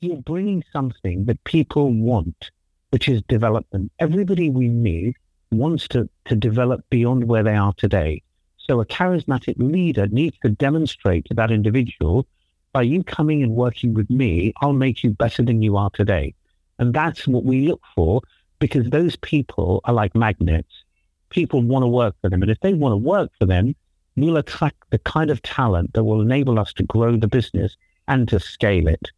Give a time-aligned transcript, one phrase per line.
[0.00, 2.50] you're bringing something that people want,
[2.90, 3.92] which is development.
[3.98, 5.16] Everybody we meet
[5.50, 8.22] wants to, to develop beyond where they are today.
[8.56, 12.26] So a charismatic leader needs to demonstrate to that individual
[12.72, 16.34] by you coming and working with me, I'll make you better than you are today.
[16.78, 18.20] And that's what we look for
[18.58, 20.84] because those people are like magnets.
[21.30, 22.42] People want to work for them.
[22.42, 23.74] And if they want to work for them,
[24.16, 27.76] we'll attract the kind of talent that will enable us to grow the business
[28.06, 29.10] and to scale it.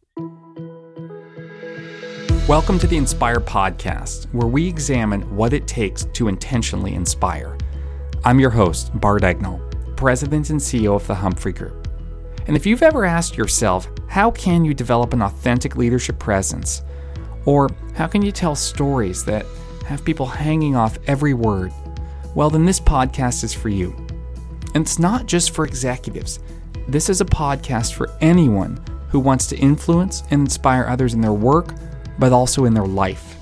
[2.47, 7.55] Welcome to the Inspire Podcast, where we examine what it takes to intentionally inspire.
[8.25, 9.61] I'm your host, Bart Egnal,
[9.95, 11.87] President and CEO of the Humphrey Group.
[12.47, 16.81] And if you've ever asked yourself, how can you develop an authentic leadership presence?
[17.45, 19.45] Or how can you tell stories that
[19.85, 21.71] have people hanging off every word?
[22.33, 23.95] Well, then this podcast is for you.
[24.73, 26.39] And it's not just for executives.
[26.87, 31.33] This is a podcast for anyone who wants to influence and inspire others in their
[31.33, 31.75] work
[32.21, 33.35] but also in their life.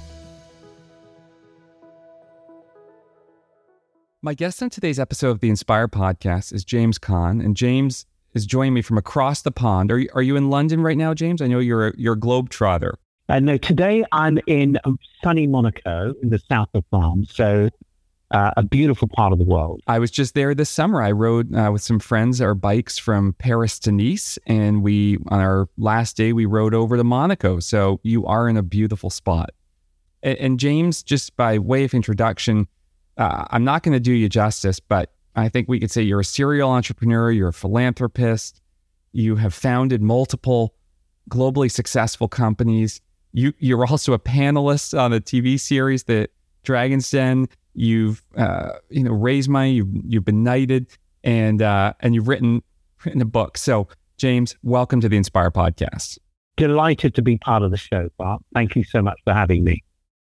[4.22, 8.46] My guest on today's episode of the Inspire podcast is James Caan, and James is
[8.46, 9.92] joining me from across the pond.
[9.92, 11.42] Are you, are you in London right now, James?
[11.42, 12.94] I know you're a, you're a globetrotter.
[13.28, 14.80] Uh, no, today I'm in
[15.22, 17.34] sunny Monaco in the south of France.
[17.36, 17.70] So
[18.32, 19.82] uh, a beautiful part of the world.
[19.88, 21.02] I was just there this summer.
[21.02, 25.40] I rode uh, with some friends our bikes from Paris to Nice, and we on
[25.40, 27.60] our last day we rode over to Monaco.
[27.60, 29.52] So you are in a beautiful spot.
[30.22, 32.68] And, and James, just by way of introduction,
[33.18, 36.20] uh, I'm not going to do you justice, but I think we could say you're
[36.20, 38.62] a serial entrepreneur, you're a philanthropist,
[39.12, 40.76] you have founded multiple
[41.30, 43.02] globally successful companies.
[43.32, 46.32] You you're also a panelist on a TV series that
[46.64, 47.48] Dragon's Den
[47.80, 49.72] You've uh, you know raised money.
[49.72, 50.88] You've you've been knighted,
[51.24, 52.62] and uh, and you've written
[53.06, 53.58] written a book.
[53.58, 56.18] So James, welcome to the Inspire Podcast.
[56.58, 58.42] Delighted to be part of the show, Bart.
[58.54, 59.82] Thank you so much for having me.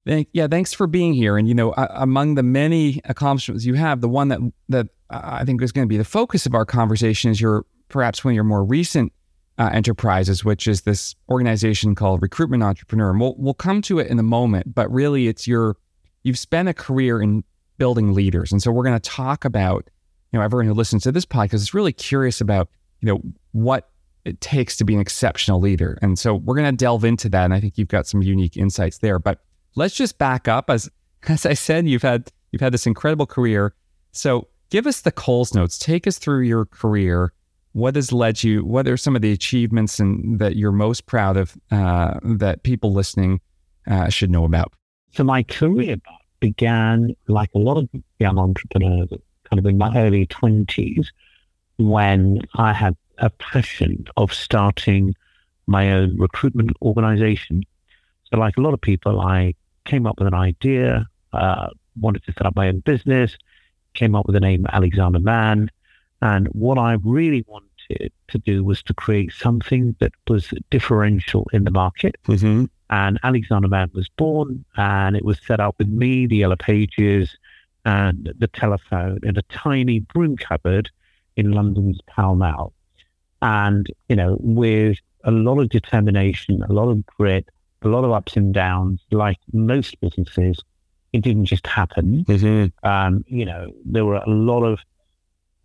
[0.07, 1.37] Thank, yeah, thanks for being here.
[1.37, 5.45] And you know, uh, among the many accomplishments you have, the one that that I
[5.45, 8.37] think is going to be the focus of our conversation is your perhaps one of
[8.37, 9.13] your more recent
[9.59, 13.11] uh, enterprises, which is this organization called Recruitment Entrepreneur.
[13.11, 15.77] And we'll we'll come to it in a moment, but really, it's your
[16.23, 17.45] you've spent a career in
[17.79, 18.53] building leaders.
[18.53, 19.89] And so we're going to talk about,
[20.33, 22.69] you know, everyone who listens to this podcast is really curious about,
[23.01, 23.21] you know,
[23.53, 23.91] what
[24.25, 25.99] it takes to be an exceptional leader.
[26.03, 27.45] And so we're going to delve into that.
[27.45, 29.19] And I think you've got some unique insights there.
[29.19, 29.41] But
[29.77, 30.71] let's just back up.
[30.71, 30.91] As
[31.29, 33.75] as I said, you've had you've had this incredible career.
[34.13, 35.79] So give us the Coles notes.
[35.79, 37.33] Take us through your career.
[37.73, 38.65] What has led you?
[38.65, 42.93] What are some of the achievements and that you're most proud of uh, that people
[42.93, 43.41] listening
[43.87, 44.75] uh, should know about?
[45.13, 45.97] So my career
[46.41, 47.89] began like a lot of
[48.19, 49.09] young entrepreneurs,
[49.45, 51.13] kind of in my early twenties,
[51.79, 55.15] when I had a passion of starting
[55.67, 57.63] my own recruitment organization.
[58.25, 59.55] So, like a lot of people, I
[59.85, 61.69] came up with an idea, uh,
[62.01, 63.37] wanted to set up my own business,
[63.95, 65.71] came up with the name Alexander Mann.
[66.23, 67.70] And what I really wanted
[68.29, 72.17] to do was to create something that was differential in the market.
[72.27, 72.65] Mm-hmm.
[72.91, 77.37] And Alexander Mann was born, and it was set up with me, the yellow pages,
[77.85, 80.91] and the telephone in a tiny broom cupboard
[81.37, 82.73] in London's Pall Mall.
[83.43, 87.49] And, you know, with a lot of determination, a lot of grit,
[87.83, 90.59] a lot of ups and downs, like most businesses,
[91.13, 92.25] it didn't just happen.
[92.25, 92.87] Mm-hmm.
[92.87, 94.81] Um, you know, there were a lot of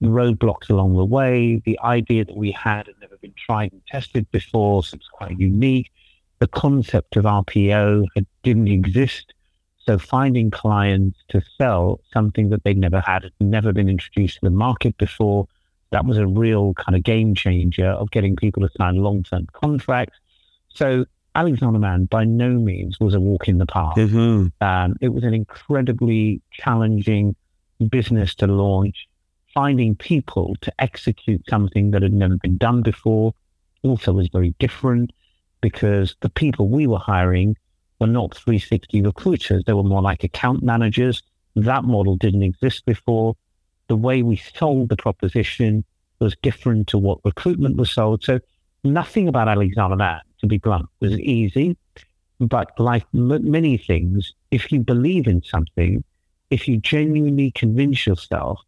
[0.08, 1.62] roadblocks along the way.
[1.66, 5.40] The idea that we had had never been tried and tested before, so it's quite
[5.40, 5.92] unique
[6.40, 8.06] the concept of RPO
[8.44, 9.34] didn't exist.
[9.80, 14.42] So finding clients to sell something that they'd never had, had never been introduced to
[14.46, 15.48] the market before,
[15.92, 20.18] that was a real kind of game changer of getting people to sign long-term contracts.
[20.70, 21.06] So
[21.36, 23.96] Alexander Mann by no means was a walk in the park.
[23.96, 24.48] Mm-hmm.
[24.66, 27.36] Um, it was an incredibly challenging
[27.90, 29.08] business to launch.
[29.56, 33.34] Finding people to execute something that had never been done before
[33.84, 35.12] also was very different
[35.62, 37.56] because the people we were hiring
[38.00, 39.64] were not 360 recruiters.
[39.66, 41.24] They were more like account managers.
[41.56, 43.36] That model didn't exist before.
[43.88, 45.86] The way we sold the proposition
[46.20, 48.24] was different to what recruitment was sold.
[48.24, 48.40] So
[48.84, 51.78] nothing about Alexander to be blunt, was easy.
[52.40, 56.04] But like m- many things, if you believe in something,
[56.50, 58.60] if you genuinely convince yourself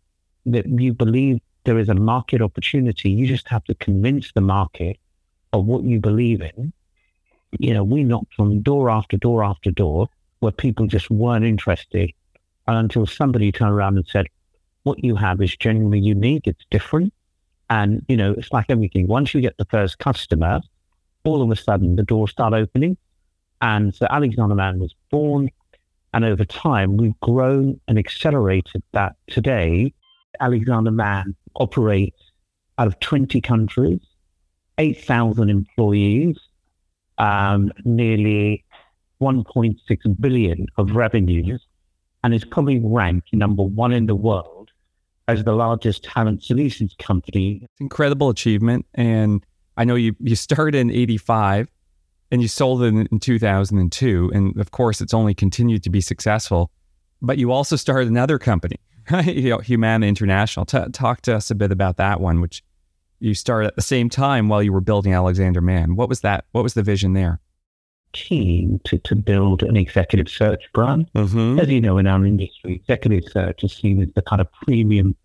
[0.51, 4.97] that you believe there is a market opportunity, you just have to convince the market
[5.53, 6.73] of what you believe in
[7.59, 10.09] you know, we knocked on door after door after door
[10.39, 12.11] where people just weren't interested
[12.67, 14.27] until somebody turned around and said,
[14.83, 16.47] what you have is genuinely unique.
[16.47, 17.13] It's different.
[17.69, 19.07] And, you know, it's like everything.
[19.07, 20.61] Once you get the first customer,
[21.23, 22.97] all of a sudden the doors start opening.
[23.61, 25.49] And so Alexander Mann was born.
[26.13, 29.93] And over time, we've grown and accelerated that today.
[30.39, 32.21] Alexander Mann operates
[32.77, 33.99] out of 20 countries,
[34.77, 36.37] 8,000 employees,
[37.17, 38.63] um, nearly
[39.21, 41.65] 1.6 billion of revenues,
[42.23, 44.69] and is probably ranked number one in the world
[45.27, 47.61] as the largest talent solutions company.
[47.63, 48.85] It's incredible achievement.
[48.93, 49.45] And
[49.75, 51.69] I know you, you started in 85
[52.31, 54.31] and you sold it in, in 2002.
[54.33, 56.71] And of course, it's only continued to be successful.
[57.21, 58.77] But you also started another company,
[59.25, 60.65] you know, Humana International.
[60.65, 62.63] T- talk to us a bit about that one, which
[63.19, 65.95] you started at the same time while you were building Alexander Mann.
[65.95, 66.45] What was that?
[66.51, 67.39] What was the vision there?
[68.13, 71.09] Keen to, to build an executive search brand.
[71.13, 71.59] Mm-hmm.
[71.59, 75.15] As you know, in our industry, executive search is seen as the kind of premium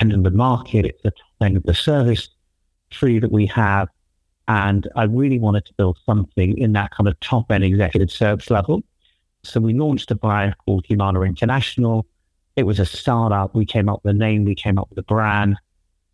[0.00, 0.86] end of the market.
[0.86, 2.28] It's the top end of the service
[2.90, 3.88] tree that we have.
[4.48, 8.50] And I really wanted to build something in that kind of top end executive search
[8.50, 8.82] level.
[9.42, 12.06] So we launched a brand called Humana International.
[12.56, 13.54] It was a startup.
[13.54, 15.56] We came up with a name, we came up with a brand,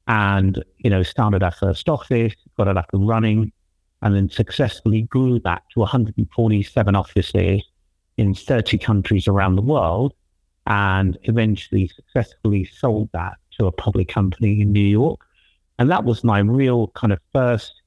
[0.08, 3.52] and you know, started our first office, got it up and running,
[4.02, 7.62] and then successfully grew that to 147 offices
[8.16, 10.12] in 30 countries around the world,
[10.66, 15.20] and eventually successfully sold that to a public company in New York.
[15.78, 17.80] And that was my real kind of first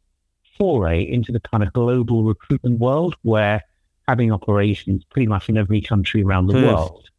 [0.57, 3.61] foray into the kind of global recruitment world where
[4.07, 6.67] having operations pretty much in every country around the mm.
[6.67, 7.09] world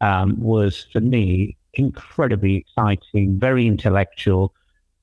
[0.00, 4.54] um, was for me incredibly exciting, very intellectual,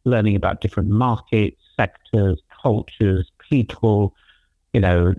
[0.06, 4.13] learning about different markets, sectors, cultures, people,
[4.74, 5.13] you know,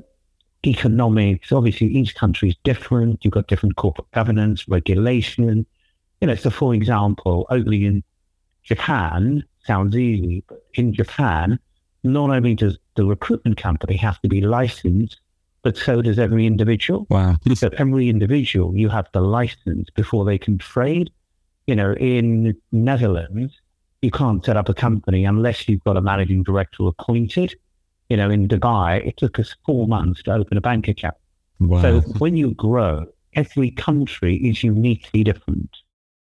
[0.67, 1.53] economics.
[1.53, 3.25] Obviously, each country is different.
[3.25, 5.67] You've got different corporate governance, regulation.
[6.21, 8.05] You know, so for example, opening in
[8.63, 11.59] Japan sounds easy, but in Japan,
[12.03, 15.21] not only does the recruitment company have to be licensed,
[15.65, 17.07] but so does every individual.
[17.11, 17.37] Wow.
[17.55, 21.11] so every individual, you have the license before they can trade.
[21.67, 23.61] You know, in Netherlands,
[24.03, 27.55] you can't set up a company unless you've got a managing director appointed.
[28.11, 31.17] You know, in Dubai, it took us four months to open a bank account.
[31.59, 31.81] Wow.
[31.81, 35.75] So when you grow, every country is uniquely different.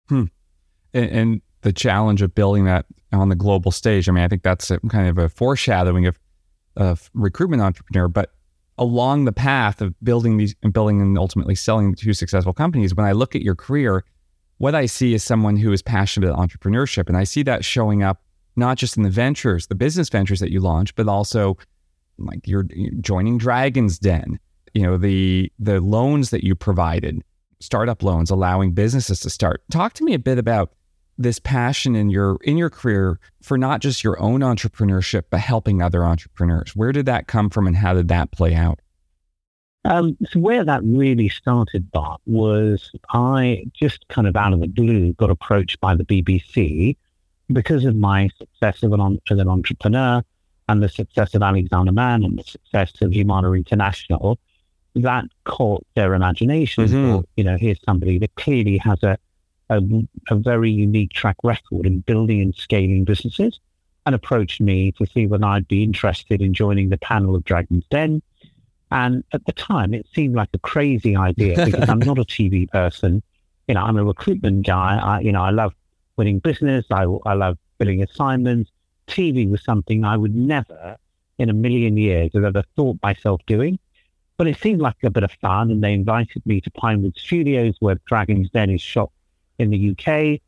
[0.08, 0.24] Hmm.
[0.94, 4.08] And, and the challenge of building that on the global stage.
[4.08, 6.18] I mean, I think that's a, kind of a foreshadowing of,
[6.78, 8.32] of recruitment entrepreneur, but
[8.78, 13.06] along the path of building these and building and ultimately selling two successful companies, when
[13.06, 14.04] I look at your career,
[14.58, 17.08] what I see is someone who is passionate about entrepreneurship.
[17.08, 18.22] And I see that showing up
[18.56, 21.58] not just in the ventures, the business ventures that you launch, but also
[22.18, 22.66] like you're
[23.00, 24.40] joining Dragon's Den,
[24.74, 27.22] you know, the the loans that you provided,
[27.60, 29.62] startup loans allowing businesses to start.
[29.72, 30.74] Talk to me a bit about
[31.18, 35.81] this passion in your in your career for not just your own entrepreneurship but helping
[35.81, 38.80] other entrepreneurs where did that come from and how did that play out
[39.86, 44.68] um, so where that really started Bart was I just kind of out of the
[44.68, 46.98] blue got approached by the BBC
[47.52, 50.22] because of my success as an, as an entrepreneur
[50.68, 54.38] and the success of Alexander Mann and the success of Humana International
[54.96, 56.86] that caught their imagination.
[56.86, 57.22] Mm-hmm.
[57.36, 59.18] you know, here's somebody that clearly has a
[59.69, 59.81] a,
[60.30, 63.60] a very unique track record in building and scaling businesses
[64.06, 67.86] and approached me to see whether I'd be interested in joining the panel of Dragon's
[67.92, 68.22] Den.
[68.90, 72.69] And at the time, it seemed like a crazy idea because I'm not a TV
[72.69, 73.21] person.
[73.68, 74.97] You know, I'm a recruitment guy.
[74.97, 75.74] I, you know, I love
[76.16, 76.86] winning business.
[76.90, 78.71] I, I love filling assignments.
[79.07, 80.95] TV was something I would never
[81.38, 83.78] in a million years have ever thought myself doing.
[84.38, 85.69] But it seemed like a bit of fun.
[85.69, 89.12] And they invited me to Pinewood Studios where Dragon's Den is shot
[89.59, 90.40] in the UK.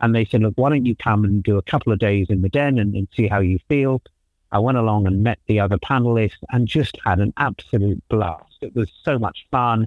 [0.00, 2.42] And they said, look, why don't you come and do a couple of days in
[2.42, 4.02] the den and, and see how you feel?
[4.52, 8.56] I went along and met the other panelists and just had an absolute blast.
[8.62, 9.86] It was so much fun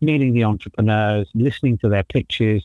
[0.00, 2.64] meeting the entrepreneurs, listening to their pitches,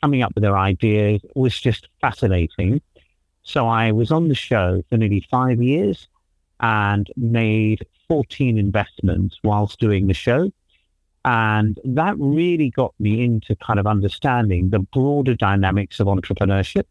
[0.00, 1.20] coming up with their ideas.
[1.22, 2.80] It was just fascinating.
[3.42, 6.08] So I was on the show for nearly five years
[6.60, 10.50] and made 14 investments whilst doing the show.
[11.28, 16.84] And that really got me into kind of understanding the broader dynamics of entrepreneurship.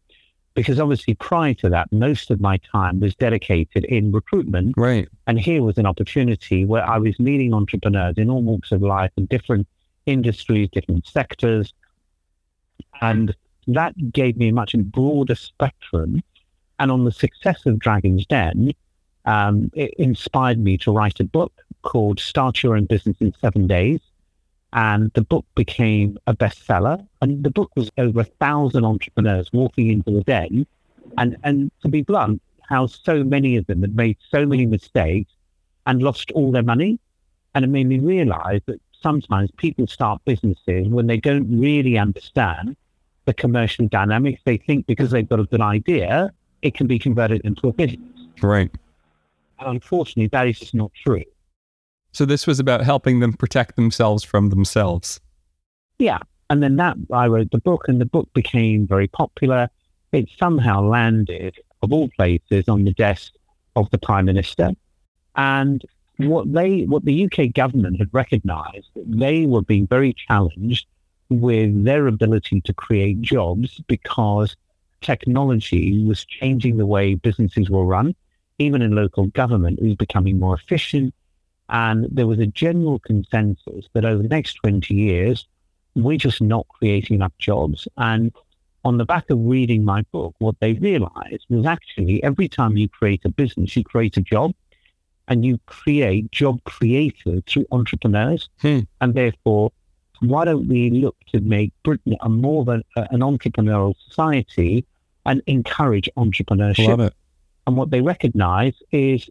[0.54, 4.74] Because obviously, prior to that, most of my time was dedicated in recruitment.
[4.76, 5.08] Right.
[5.26, 9.10] And here was an opportunity where I was meeting entrepreneurs in all walks of life
[9.16, 9.66] and different
[10.06, 11.74] industries, different sectors.
[13.00, 13.34] And
[13.66, 16.22] that gave me a much broader spectrum.
[16.78, 18.70] And on the success of Dragon's Den,
[19.24, 21.52] um, it inspired me to write a book
[21.82, 24.00] called Start Your Own Business in Seven Days
[24.72, 27.04] and the book became a bestseller.
[27.22, 30.66] And the book was over a thousand entrepreneurs walking into the den.
[31.16, 35.32] And, and to be blunt, how so many of them had made so many mistakes
[35.86, 36.98] and lost all their money.
[37.54, 42.76] And it made me realize that sometimes people start businesses when they don't really understand
[43.24, 44.42] the commercial dynamics.
[44.44, 48.00] They think because they've got a good idea, it can be converted into a business.
[48.42, 48.70] Right.
[49.60, 51.24] And unfortunately, that is just not true.
[52.18, 55.20] So this was about helping them protect themselves from themselves.
[56.00, 56.18] Yeah.
[56.50, 59.68] And then that I wrote the book and the book became very popular.
[60.10, 63.34] It somehow landed, of all places, on the desk
[63.76, 64.72] of the Prime Minister.
[65.36, 65.84] And
[66.16, 70.88] what they what the UK government had recognized they were being very challenged
[71.28, 74.56] with their ability to create jobs because
[75.02, 78.12] technology was changing the way businesses were run.
[78.58, 81.14] Even in local government, it was becoming more efficient.
[81.68, 85.46] And there was a general consensus that over the next 20 years,
[85.94, 87.86] we're just not creating enough jobs.
[87.96, 88.32] And
[88.84, 92.88] on the back of reading my book, what they realized was actually every time you
[92.88, 94.54] create a business, you create a job
[95.26, 98.48] and you create job creators through entrepreneurs.
[98.60, 98.80] Hmm.
[99.00, 99.72] And therefore,
[100.20, 104.84] why don't we look to make Britain a more of an, an entrepreneurial society
[105.26, 106.88] and encourage entrepreneurship?
[106.88, 107.14] Love it.
[107.66, 109.28] And what they recognize is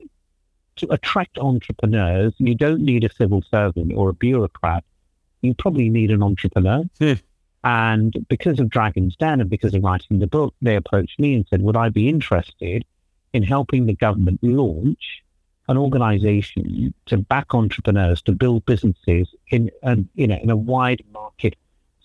[0.77, 4.84] to attract entrepreneurs, you don't need a civil servant or a bureaucrat.
[5.41, 6.84] You probably need an entrepreneur.
[7.00, 7.13] Hmm.
[7.63, 11.46] And because of Dragon's Den and because of writing the book, they approached me and
[11.50, 12.86] said, Would I be interested
[13.34, 15.24] in helping the government launch
[15.69, 21.03] an organization to back entrepreneurs to build businesses in an, you know in a wide
[21.12, 21.55] market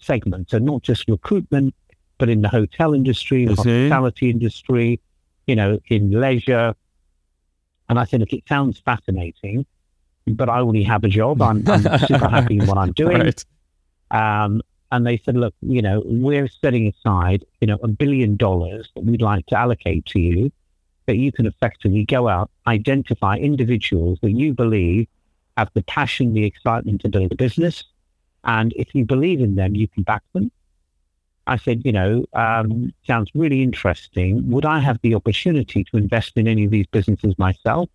[0.00, 0.50] segment.
[0.50, 1.74] So not just recruitment,
[2.18, 5.00] but in the hotel industry, the hospitality industry,
[5.46, 6.74] you know, in leisure.
[7.92, 9.66] And I said, look, it sounds fascinating,
[10.26, 11.42] but I already have a job.
[11.42, 13.20] I'm, I'm super happy in what I'm doing.
[13.20, 13.44] Right.
[14.10, 18.88] Um, and they said, look, you know, we're setting aside, you know, a billion dollars
[18.94, 20.50] that we'd like to allocate to you
[21.04, 25.06] that you can effectively go out, identify individuals that you believe
[25.58, 27.84] have the passion, the excitement to build a business.
[28.44, 30.50] And if you believe in them, you can back them.
[31.46, 34.48] I said, you know, um, sounds really interesting.
[34.50, 37.88] Would I have the opportunity to invest in any of these businesses myself?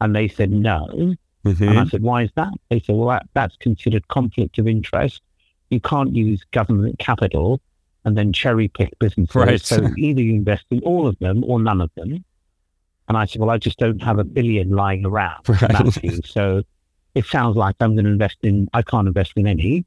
[0.00, 1.16] And they said, no.
[1.44, 1.68] Mhm.
[1.68, 2.52] And I said, why is that?
[2.68, 5.22] They said, well, that, that's considered conflict of interest.
[5.70, 7.60] You can't use government capital
[8.04, 9.34] and then cherry pick businesses.
[9.34, 9.60] Right.
[9.60, 12.24] So either you invest in all of them or none of them.
[13.08, 16.26] And I said, well, I just don't have a billion lying around, Right.
[16.26, 16.62] So
[17.14, 19.84] it sounds like I'm going to invest in, I can't invest in any.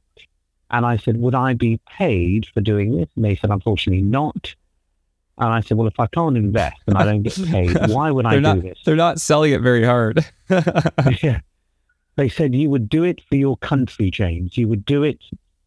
[0.72, 3.08] And I said, would I be paid for doing this?
[3.14, 4.54] And they said, unfortunately not.
[5.38, 8.26] And I said, well, if I can't invest and I don't get paid, why would
[8.26, 8.78] I do not this?
[8.84, 10.24] they're not selling it very hard.
[11.22, 11.40] yeah.
[12.16, 14.56] They said you would do it for your country, James.
[14.56, 15.18] You would do it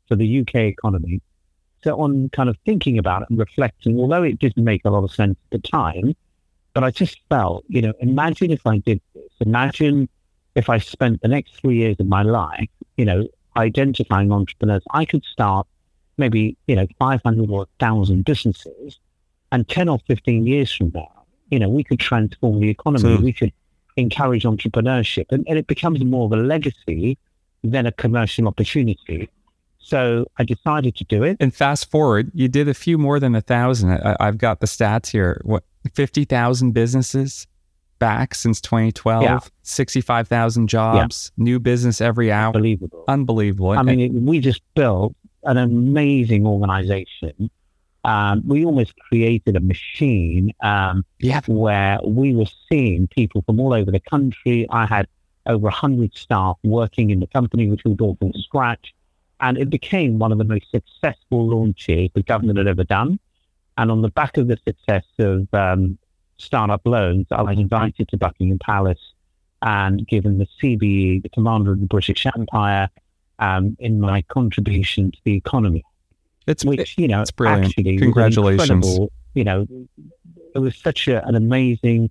[0.07, 1.21] for the UK economy.
[1.83, 5.03] So on kind of thinking about it and reflecting, although it didn't make a lot
[5.03, 6.15] of sense at the time,
[6.73, 9.31] but I just felt, you know, imagine if I did this.
[9.39, 10.09] Imagine
[10.55, 14.83] if I spent the next three years of my life, you know, identifying entrepreneurs.
[14.91, 15.67] I could start
[16.17, 18.99] maybe, you know, 500 or 1,000 businesses.
[19.51, 21.11] And 10 or 15 years from now,
[21.49, 23.15] you know, we could transform the economy.
[23.15, 23.53] So- we could
[23.97, 25.25] encourage entrepreneurship.
[25.29, 27.17] And, and it becomes more of a legacy
[27.63, 29.29] than a commercial opportunity.
[29.79, 31.37] So I decided to do it.
[31.39, 33.91] and fast forward, you did a few more than a thousand.
[33.91, 35.39] I, I've got the stats here.
[35.45, 37.45] What fifty thousand businesses
[37.99, 39.23] back since 2012.
[39.23, 39.39] Yeah.
[39.63, 41.31] 65,000 jobs.
[41.37, 42.53] New business every hour.
[42.55, 43.03] Unbelievable.
[43.07, 43.71] Unbelievable.
[43.71, 47.49] I mean, it, we just built an amazing organization.
[48.03, 51.41] Um, we almost created a machine um, yeah.
[51.47, 54.67] where we were seeing people from all over the country.
[54.69, 55.07] I had
[55.47, 58.93] over 100 staff working in the company, which we built from scratch.
[59.39, 63.19] And it became one of the most successful launches the government had ever done.
[63.77, 65.97] And on the back of the success of um,
[66.37, 68.99] startup loans, I was invited to Buckingham Palace
[69.61, 72.89] and given the CBE, the Commander of the British Empire,
[73.39, 75.83] um, in my contribution to the economy
[76.47, 77.65] It's which you know it's brilliant.
[77.65, 78.99] actually Congratulations.
[79.33, 79.67] You know,
[80.53, 82.09] it was such a, an amazing,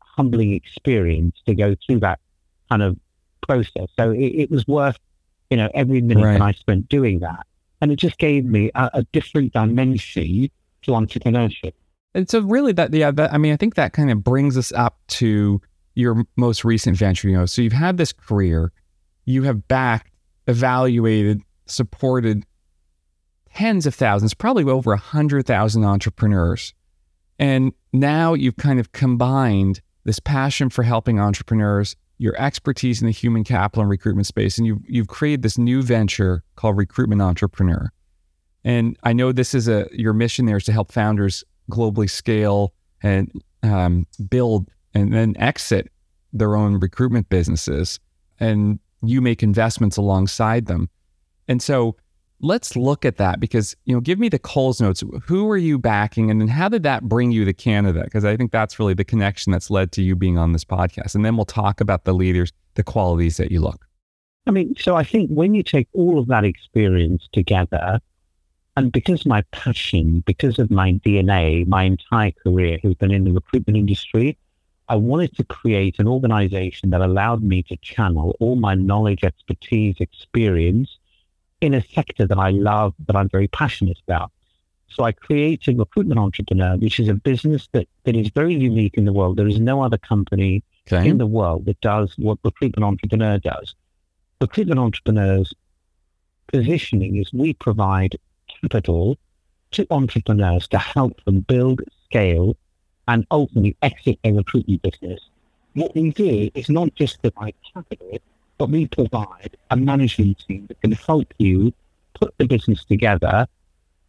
[0.00, 2.18] humbling experience to go through that
[2.68, 2.98] kind of
[3.46, 3.86] process.
[3.96, 4.98] So it, it was worth
[5.50, 6.32] you know every minute Right.
[6.38, 7.46] that I spent doing that,
[7.80, 10.50] and it just gave me a, a different dimension
[10.82, 11.74] to entrepreneurship.
[12.16, 14.72] And so, really, that yeah, that, I mean, I think that kind of brings us
[14.72, 15.60] up to
[15.94, 17.28] your most recent venture.
[17.28, 18.72] You know, so you've had this career,
[19.26, 20.10] you have backed,
[20.46, 22.46] evaluated, supported
[23.54, 26.72] tens of thousands, probably over a hundred thousand entrepreneurs,
[27.38, 33.12] and now you've kind of combined this passion for helping entrepreneurs, your expertise in the
[33.12, 37.92] human capital and recruitment space, and you've you've created this new venture called Recruitment Entrepreneur.
[38.64, 42.72] And I know this is a your mission there is to help founders globally scale
[43.02, 43.30] and
[43.62, 45.90] um, build and then exit
[46.32, 47.98] their own recruitment businesses
[48.38, 50.88] and you make investments alongside them.
[51.48, 51.96] And so
[52.40, 55.02] let's look at that because, you know, give me the Coles notes.
[55.24, 56.30] Who are you backing?
[56.30, 58.02] And then how did that bring you to Canada?
[58.04, 61.14] Because I think that's really the connection that's led to you being on this podcast.
[61.14, 63.86] And then we'll talk about the leaders, the qualities that you look.
[64.46, 68.00] I mean, so I think when you take all of that experience together,
[68.76, 73.32] and because my passion, because of my DNA, my entire career has been in the
[73.32, 74.36] recruitment industry,
[74.88, 79.96] I wanted to create an organization that allowed me to channel all my knowledge, expertise,
[79.98, 80.98] experience
[81.60, 84.30] in a sector that I love, that I'm very passionate about.
[84.88, 89.06] So I created Recruitment Entrepreneur, which is a business that, that is very unique in
[89.06, 89.36] the world.
[89.36, 91.08] There is no other company okay.
[91.08, 93.74] in the world that does what Recruitment Entrepreneur does.
[94.40, 95.52] Recruitment Entrepreneur's
[96.46, 98.16] positioning is we provide
[98.60, 99.16] capital
[99.72, 102.56] to entrepreneurs to help them build, scale,
[103.08, 105.20] and ultimately exit their recruitment business.
[105.74, 108.18] What we do is not just provide capital,
[108.58, 111.72] but we provide a management team that can help you
[112.14, 113.46] put the business together,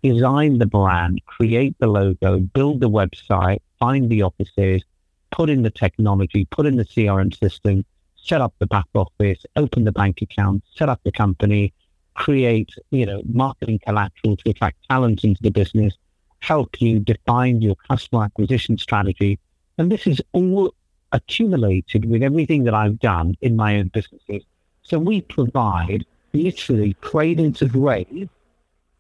[0.02, 4.84] design the brand, create the logo, build the website, find the offices,
[5.32, 7.84] put in the technology, put in the CRM system,
[8.16, 11.74] set up the back office, open the bank account, set up the company,
[12.18, 15.94] create, you know, marketing collateral to attract talent into the business,
[16.40, 19.40] help you define your customer acquisition strategy.
[19.78, 20.74] And this is all
[21.12, 24.44] accumulated with everything that I've done in my own businesses.
[24.82, 28.30] So we provide literally cradle to grave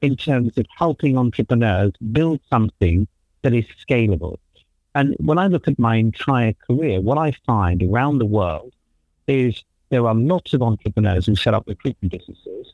[0.01, 3.07] in terms of helping entrepreneurs build something
[3.41, 4.37] that is scalable.
[4.93, 8.73] And when I look at my entire career, what I find around the world
[9.27, 12.73] is there are lots of entrepreneurs who set up recruitment businesses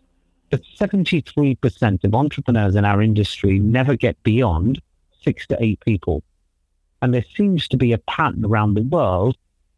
[0.54, 4.80] but 73% of entrepreneurs in our industry never get beyond
[5.24, 6.22] six to eight people.
[7.02, 9.36] And there seems to be a pattern around the world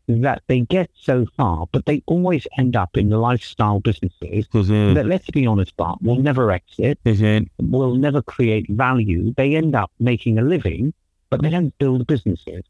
[0.09, 4.95] that they get so far, but they always end up in the lifestyle businesses mm-hmm.
[4.95, 7.71] that, let's be honest, Bart, will never exit, mm-hmm.
[7.71, 9.33] will never create value.
[9.37, 10.93] They end up making a living,
[11.29, 12.65] but they don't build businesses.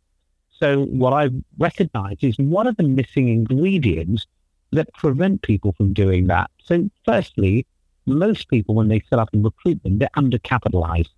[0.60, 4.28] So what I recognize is what are the missing ingredients
[4.74, 6.52] that prevent people from doing that?
[6.64, 7.66] So firstly,
[8.06, 11.10] most people, when they set up in recruitment, they're undercapitalized.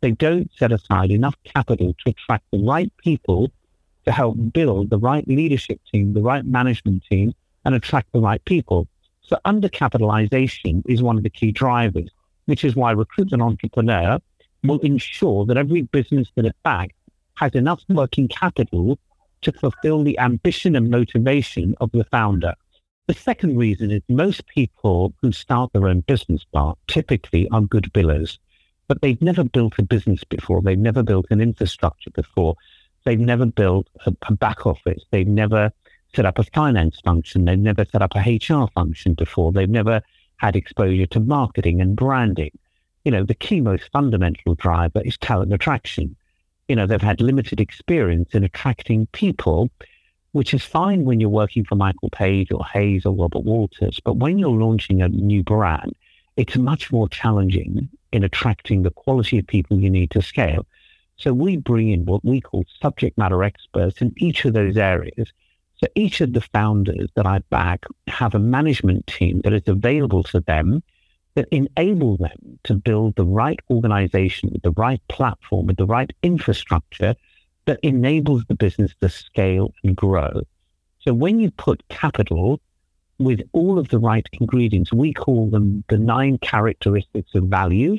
[0.00, 3.50] They don't set aside enough capital to attract the right people
[4.04, 8.44] to help build the right leadership team, the right management team, and attract the right
[8.44, 8.86] people.
[9.22, 12.08] So undercapitalization is one of the key drivers,
[12.46, 14.18] which is why Recruitment Entrepreneur
[14.64, 16.94] will ensure that every business that it backs
[17.34, 18.98] has enough working capital
[19.42, 22.54] to fulfill the ambition and motivation of the founder.
[23.08, 27.90] The second reason is most people who start their own business Bart typically are good
[27.94, 28.36] billers,
[28.86, 30.60] but they've never built a business before.
[30.60, 32.56] They've never built an infrastructure before.
[33.04, 35.02] They've never built a, a back office.
[35.10, 35.72] They've never
[36.14, 37.46] set up a finance function.
[37.46, 39.52] They've never set up a HR function before.
[39.52, 40.02] They've never
[40.36, 42.52] had exposure to marketing and branding.
[43.06, 46.14] You know, the key most fundamental driver is talent attraction.
[46.68, 49.70] You know, they've had limited experience in attracting people
[50.32, 54.00] which is fine when you're working for Michael Page or Hays or Robert Walters.
[54.04, 55.94] But when you're launching a new brand,
[56.36, 60.66] it's much more challenging in attracting the quality of people you need to scale.
[61.16, 65.32] So we bring in what we call subject matter experts in each of those areas.
[65.78, 70.22] So each of the founders that I back have a management team that is available
[70.24, 70.82] to them
[71.34, 76.10] that enable them to build the right organization with the right platform, with the right
[76.22, 77.14] infrastructure
[77.68, 80.40] that enables the business to scale and grow.
[81.00, 82.60] So when you put capital
[83.18, 87.98] with all of the right ingredients, we call them the nine characteristics of value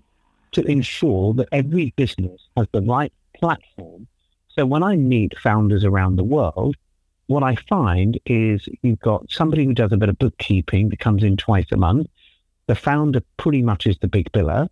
[0.53, 4.07] to ensure that every business has the right platform.
[4.47, 6.75] So when I meet founders around the world,
[7.27, 11.23] what I find is you've got somebody who does a bit of bookkeeping that comes
[11.23, 12.07] in twice a month.
[12.65, 14.67] The founder pretty much is the big biller.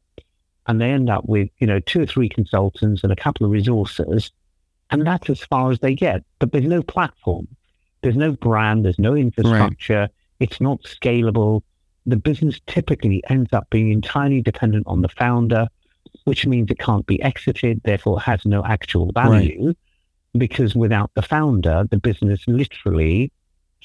[0.66, 3.52] And they end up with, you know, two or three consultants and a couple of
[3.52, 4.32] resources
[4.90, 6.24] and that's as far as they get.
[6.40, 7.48] But there's no platform,
[8.02, 10.02] there's no brand, there's no infrastructure.
[10.02, 10.12] Right.
[10.40, 11.62] It's not scalable.
[12.06, 15.68] The business typically ends up being entirely dependent on the founder,
[16.26, 19.68] which means it can't be exited, therefore has no actual value.
[19.68, 19.78] Right.
[20.38, 23.32] Because without the founder, the business literally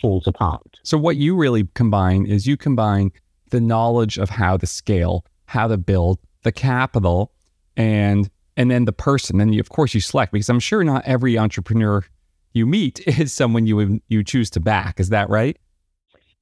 [0.00, 0.78] falls apart.
[0.82, 3.12] So, what you really combine is you combine
[3.50, 7.32] the knowledge of how to scale, how to build, the capital,
[7.76, 9.40] and and then the person.
[9.40, 12.04] And you, of course, you select because I'm sure not every entrepreneur
[12.52, 15.00] you meet is someone you you choose to back.
[15.00, 15.56] Is that right?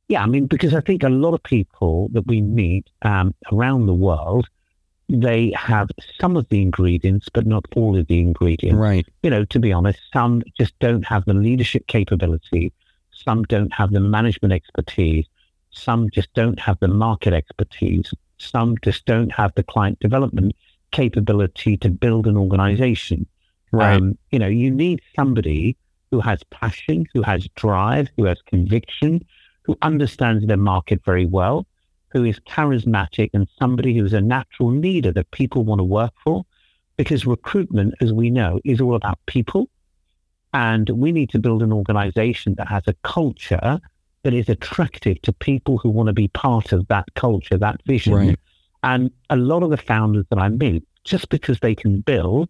[0.08, 3.86] Yeah, I mean, because I think a lot of people that we meet um, around
[3.86, 4.48] the world,
[5.08, 5.88] they have
[6.20, 8.76] some of the ingredients, but not all of the ingredients.
[8.76, 9.06] Right.
[9.22, 12.72] You know, to be honest, some just don't have the leadership capability.
[13.12, 15.26] Some don't have the management expertise.
[15.70, 18.10] Some just don't have the market expertise.
[18.38, 20.56] Some just don't have the client development
[20.92, 23.26] capability to build an organization.
[23.72, 23.94] Right.
[23.94, 25.76] Um, you know, you need somebody
[26.10, 29.24] who has passion, who has drive, who has conviction,
[29.62, 31.66] who understands their market very well,
[32.08, 36.44] who is charismatic and somebody who's a natural leader that people want to work for.
[36.96, 39.68] Because recruitment, as we know, is all about people.
[40.52, 43.80] And we need to build an organization that has a culture
[44.22, 48.14] that is attractive to people who want to be part of that culture, that vision.
[48.14, 48.38] Right.
[48.82, 52.48] And a lot of the founders that I meet, just because they can build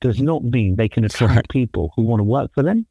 [0.00, 1.48] does not mean they can attract right.
[1.48, 2.86] people who want to work for them.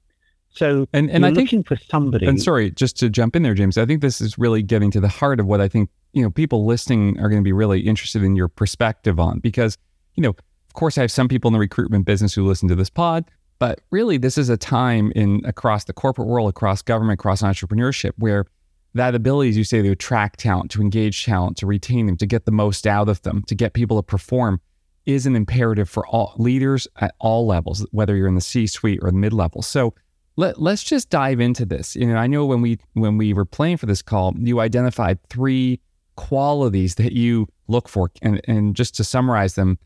[0.51, 2.25] So and, and I think, looking for somebody.
[2.25, 4.99] And sorry, just to jump in there, James, I think this is really getting to
[4.99, 7.81] the heart of what I think, you know, people listening are going to be really
[7.81, 9.77] interested in your perspective on because,
[10.15, 12.75] you know, of course I have some people in the recruitment business who listen to
[12.75, 13.25] this pod,
[13.59, 18.13] but really this is a time in across the corporate world, across government, across entrepreneurship
[18.17, 18.45] where
[18.93, 22.25] that ability, as you say, to attract talent, to engage talent, to retain them, to
[22.25, 24.59] get the most out of them, to get people to perform
[25.05, 29.11] is an imperative for all leaders at all levels, whether you're in the C-suite or
[29.11, 29.61] the mid-level.
[29.61, 29.93] So
[30.35, 31.95] let, let's just dive into this.
[31.95, 35.21] You know, I know when we when we were playing for this call, you identified
[35.29, 35.79] three
[36.15, 39.77] qualities that you look for, and and just to summarize them,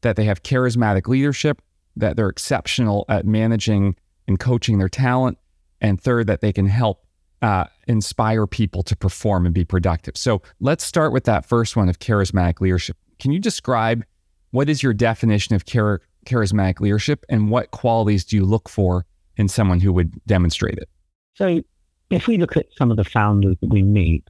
[0.00, 1.62] that they have charismatic leadership,
[1.96, 3.96] that they're exceptional at managing
[4.26, 5.38] and coaching their talent,
[5.80, 7.06] and third, that they can help
[7.42, 10.16] uh, inspire people to perform and be productive.
[10.16, 12.96] So let's start with that first one of charismatic leadership.
[13.18, 14.04] Can you describe
[14.52, 19.04] what is your definition of char- charismatic leadership, and what qualities do you look for
[19.36, 20.88] in someone who would demonstrate it?
[21.34, 21.62] So,
[22.10, 24.28] if we look at some of the founders that we meet,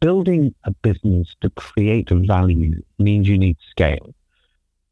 [0.00, 4.14] building a business to create value means you need scale.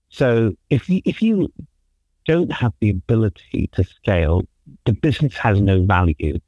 [0.08, 1.52] So, if you, if you
[2.26, 4.42] don't have the ability to scale,
[4.84, 6.38] the business has no value.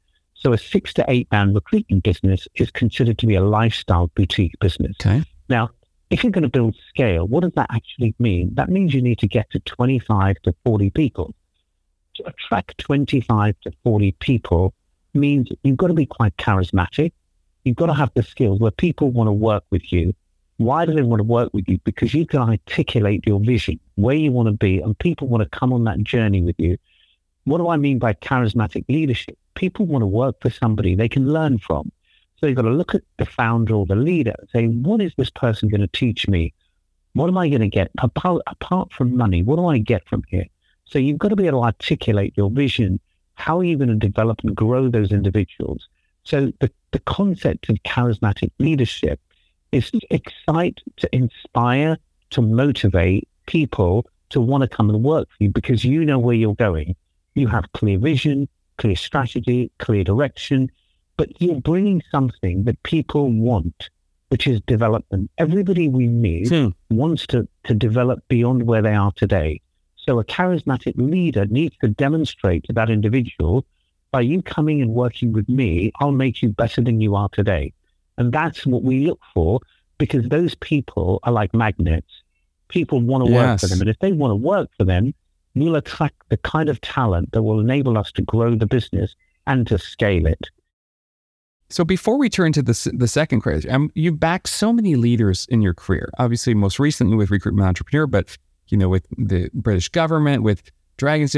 [0.41, 4.59] So, a six to eight man recruitment business is considered to be a lifestyle boutique
[4.59, 4.95] business.
[5.01, 5.23] Okay.
[5.49, 5.69] Now,
[6.09, 8.53] if you're going to build scale, what does that actually mean?
[8.55, 11.33] That means you need to get to 25 to 40 people
[12.15, 14.73] to attract 25 to 40 people
[15.13, 17.11] means you've got to be quite charismatic.
[17.63, 20.13] You've got to have the skills where people want to work with you.
[20.57, 21.79] Why do they want to work with you?
[21.83, 25.57] Because you can articulate your vision, where you want to be, and people want to
[25.57, 26.77] come on that journey with you.
[27.45, 29.37] What do I mean by charismatic leadership?
[29.55, 31.91] People want to work for somebody they can learn from.
[32.37, 35.13] So you've got to look at the founder or the leader and say, what is
[35.17, 36.53] this person going to teach me?
[37.13, 39.43] What am I going to get apart, apart from money?
[39.43, 40.45] What do I get from here?
[40.85, 42.99] So you've got to be able to articulate your vision.
[43.35, 45.87] How are you going to develop and grow those individuals?
[46.23, 49.19] So the, the concept of charismatic leadership
[49.71, 51.97] is to excite, to inspire,
[52.31, 56.35] to motivate people to want to come and work for you because you know where
[56.35, 56.95] you're going.
[57.35, 60.71] You have clear vision, clear strategy, clear direction,
[61.17, 63.89] but you're bringing something that people want,
[64.29, 65.29] which is development.
[65.37, 66.69] Everybody we meet hmm.
[66.89, 69.61] wants to, to develop beyond where they are today.
[69.97, 73.65] So a charismatic leader needs to demonstrate to that individual
[74.11, 77.73] by you coming and working with me, I'll make you better than you are today.
[78.17, 79.61] And that's what we look for
[79.97, 82.11] because those people are like magnets.
[82.67, 83.39] People want to yes.
[83.39, 83.81] work for them.
[83.81, 85.13] And if they want to work for them,
[85.55, 89.15] we'll attract the kind of talent that will enable us to grow the business
[89.47, 90.49] and to scale it.
[91.69, 95.47] So before we turn to the, the second criteria, um, you've backed so many leaders
[95.49, 98.37] in your career, obviously most recently with Recruitment Entrepreneur, but
[98.67, 100.63] you know, with the British government, with
[100.97, 101.33] Dragon's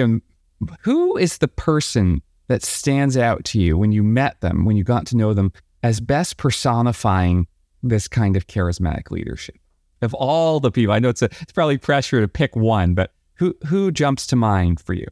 [0.81, 4.83] Who is the person that stands out to you when you met them, when you
[4.83, 5.51] got to know them,
[5.83, 7.47] as best personifying
[7.81, 9.55] this kind of charismatic leadership?
[10.01, 13.11] Of all the people, I know it's a, it's probably pressure to pick one, but
[13.35, 15.07] who who jumps to mind for you?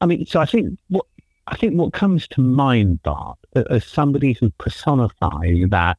[0.00, 1.06] I mean, so I think what
[1.46, 5.98] I think what comes to mind, Bart, as somebody who personifies that,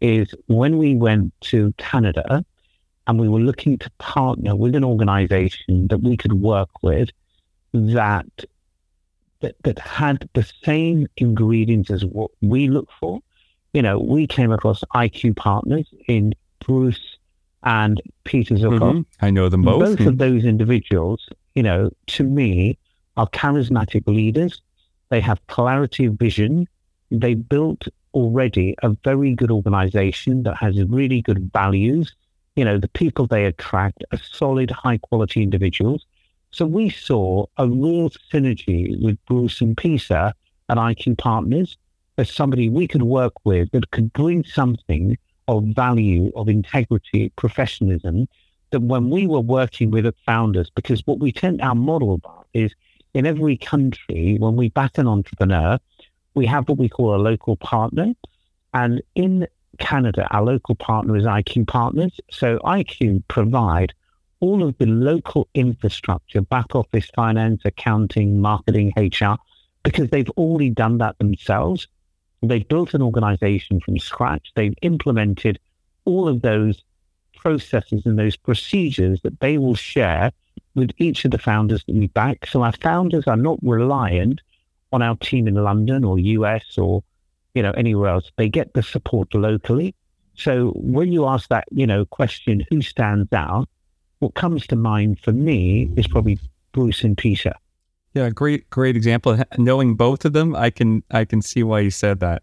[0.00, 2.44] is when we went to Canada
[3.06, 7.10] and we were looking to partner with an organization that we could work with
[7.72, 8.26] that
[9.40, 13.20] that, that had the same ingredients as what we look for.
[13.72, 17.13] You know, we came across IQ partners in Bruce
[17.64, 18.78] and Peter Zucker.
[18.78, 19.24] Mm-hmm.
[19.24, 19.98] I know them both.
[19.98, 22.78] Both of those individuals, you know, to me,
[23.16, 24.60] are charismatic leaders.
[25.08, 26.68] They have clarity of vision.
[27.10, 32.14] They built already a very good organization that has really good values
[32.56, 36.06] you know, the people they attract are solid, high quality individuals.
[36.50, 40.32] So we saw a real synergy with Bruce and Peter
[40.68, 41.76] at IQ Partners
[42.16, 48.28] as somebody we could work with that could bring something of value, of integrity, professionalism,
[48.70, 52.46] that when we were working with the founders, because what we tend our model about
[52.54, 52.74] is
[53.14, 55.78] in every country, when we back an entrepreneur,
[56.34, 58.12] we have what we call a local partner.
[58.72, 59.46] And in
[59.78, 62.20] Canada, our local partner is IQ Partners.
[62.30, 63.94] So IQ provide
[64.40, 69.36] all of the local infrastructure, back office finance, accounting, marketing, HR,
[69.84, 71.86] because they've already done that themselves.
[72.48, 74.52] They've built an organization from scratch.
[74.54, 75.58] They've implemented
[76.04, 76.82] all of those
[77.36, 80.32] processes and those procedures that they will share
[80.74, 82.46] with each of the founders that we back.
[82.46, 84.40] So our founders are not reliant
[84.92, 87.02] on our team in London or US or
[87.54, 88.30] you know anywhere else.
[88.36, 89.94] They get the support locally.
[90.36, 93.68] So when you ask that you know question, who stands out?
[94.20, 96.38] What comes to mind for me is probably
[96.72, 97.54] Bruce and Peter.
[98.14, 99.38] Yeah, great, great example.
[99.58, 102.42] Knowing both of them, I can I can see why you said that.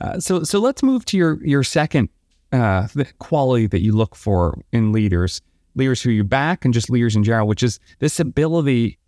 [0.00, 2.10] Uh, so so let's move to your your second
[2.52, 2.86] uh,
[3.18, 5.40] quality that you look for in leaders,
[5.74, 8.98] leaders who you back, and just leaders in general, which is this ability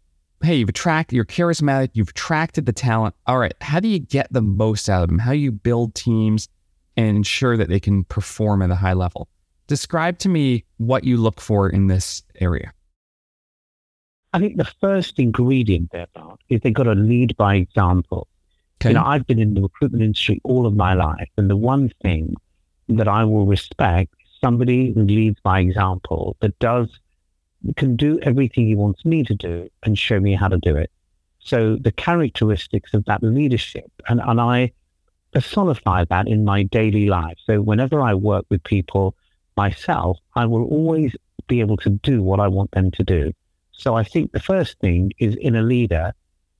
[0.42, 3.14] hey, you've attracted, you're charismatic, you've attracted the talent.
[3.26, 5.18] All right, how do you get the most out of them?
[5.18, 6.48] How do you build teams
[6.96, 9.28] and ensure that they can perform at a high level?
[9.68, 12.72] Describe to me what you look for in this area.
[14.32, 18.28] I think the first ingredient there, Bart, is they've got to lead by example.
[18.80, 18.90] Okay.
[18.90, 21.92] You know, I've been in the recruitment industry all of my life, and the one
[22.02, 22.34] thing
[22.88, 26.88] that I will respect is somebody who leads by example, that does
[27.76, 30.90] can do everything he wants me to do and show me how to do it.
[31.38, 34.72] So the characteristics of that leadership, and, and I
[35.32, 37.38] personify that in my daily life.
[37.46, 39.14] So whenever I work with people
[39.56, 41.14] myself, I will always
[41.46, 43.32] be able to do what I want them to do.
[43.72, 46.12] So I think the first thing is in a leader,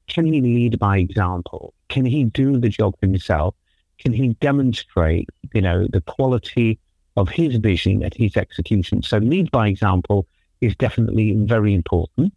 [0.08, 1.74] can he lead by example?
[1.88, 3.54] Can he do the job himself?
[3.98, 6.78] Can he demonstrate, you know, the quality
[7.16, 9.02] of his vision and his execution?
[9.02, 10.26] So lead by example
[10.60, 12.34] is definitely very important.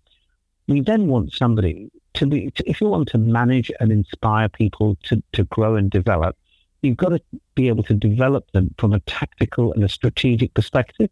[0.67, 5.21] We then want somebody to be, if you want to manage and inspire people to,
[5.33, 6.37] to grow and develop,
[6.81, 7.21] you've got to
[7.55, 11.09] be able to develop them from a tactical and a strategic perspective.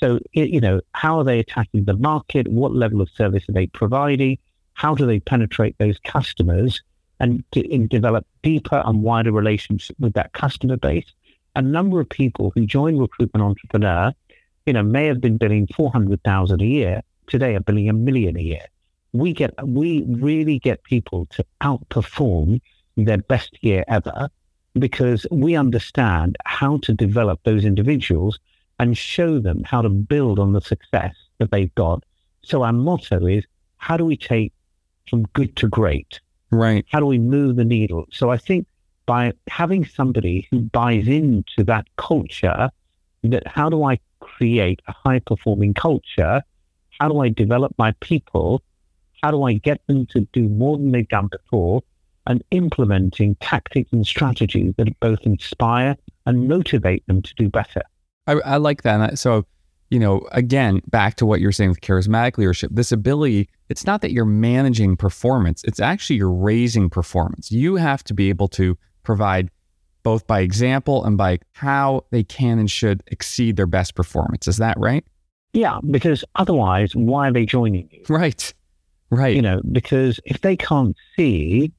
[0.00, 2.48] So, you know, how are they attacking the market?
[2.48, 4.38] What level of service are they providing?
[4.72, 6.80] How do they penetrate those customers
[7.20, 11.12] and, and develop deeper and wider relationships with that customer base?
[11.54, 14.14] A number of people who join Recruitment Entrepreneur
[14.66, 18.40] you know, may have been billing 400,000 a year, today are billing a million a
[18.40, 18.64] year.
[19.12, 22.60] We get, we really get people to outperform
[22.96, 24.30] their best year ever
[24.74, 28.38] because we understand how to develop those individuals
[28.80, 32.02] and show them how to build on the success that they've got.
[32.42, 33.44] So our motto is,
[33.76, 34.54] how do we take
[35.08, 36.18] from good to great?
[36.50, 36.86] Right.
[36.90, 38.06] How do we move the needle?
[38.10, 38.66] So I think
[39.04, 42.70] by having somebody who buys into that culture,
[43.22, 46.42] that how do I create a high performing culture?
[46.98, 48.62] How do I develop my people?
[49.22, 51.82] How do I get them to do more than they've done before?
[52.26, 57.82] And implementing tactics and strategies that both inspire and motivate them to do better.
[58.30, 59.18] I, I like that.
[59.18, 59.46] So,
[59.90, 64.02] you know, again, back to what you're saying with charismatic leadership, this ability, it's not
[64.02, 67.50] that you're managing performance, it's actually you're raising performance.
[67.50, 69.50] You have to be able to provide
[70.02, 74.48] both by example and by how they can and should exceed their best performance.
[74.48, 75.04] Is that right?
[75.52, 78.02] Yeah, because otherwise, why are they joining you?
[78.08, 78.54] Right.
[79.10, 79.34] Right.
[79.34, 81.72] You know, because if they can't see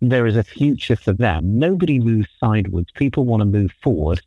[0.00, 2.86] there is a future for them, nobody moves sideways.
[2.94, 4.22] People want to move forward.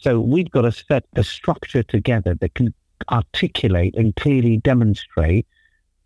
[0.00, 2.74] So we've got to set a structure together that can
[3.10, 5.46] articulate and clearly demonstrate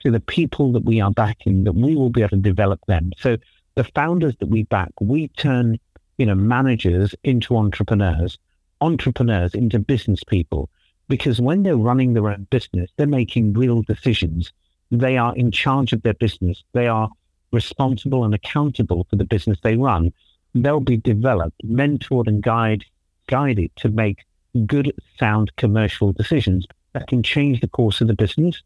[0.00, 3.12] to the people that we are backing that we will be able to develop them.
[3.18, 3.36] So
[3.74, 5.78] the founders that we back, we turn
[6.20, 8.38] you know, managers into entrepreneurs,
[8.82, 10.68] entrepreneurs into business people.
[11.08, 14.52] Because when they're running their own business, they're making real decisions.
[14.90, 16.62] They are in charge of their business.
[16.74, 17.08] They are
[17.52, 20.12] responsible and accountable for the business they run.
[20.54, 22.84] They'll be developed, mentored, and guide,
[23.30, 24.24] guided to make
[24.66, 28.62] good, sound commercial decisions that can change the course of the business.